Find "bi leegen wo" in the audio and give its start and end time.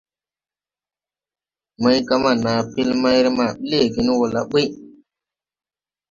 3.57-4.25